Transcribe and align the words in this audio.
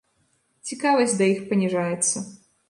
Цікавасць 0.69 1.13
да 1.19 1.27
іх 1.33 1.45
паніжаецца. 1.53 2.17